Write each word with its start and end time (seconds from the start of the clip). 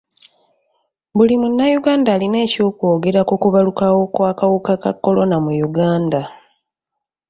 Buli 1.17 1.35
munnayuganda 1.41 2.09
alina 2.15 2.37
ekyokwogera 2.45 3.21
ku 3.29 3.35
kubalukawo 3.41 3.99
kw'akawuka 4.13 4.73
ka 4.83 4.91
kolona 5.03 5.35
mu 5.45 5.51
Uganda. 5.67 6.21